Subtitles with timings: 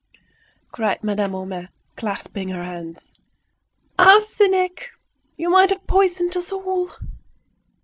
[0.71, 3.13] cried Madame Homais, clasping her hands.
[3.99, 4.89] "Arsenic!
[5.37, 6.89] You might have poisoned us all."